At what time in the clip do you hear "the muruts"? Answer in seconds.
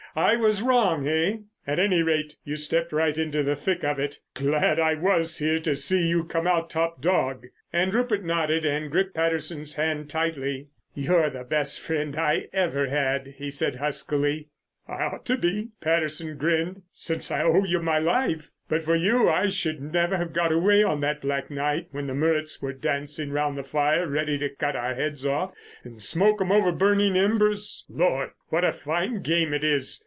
22.07-22.61